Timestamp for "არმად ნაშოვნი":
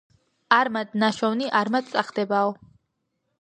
0.59-1.51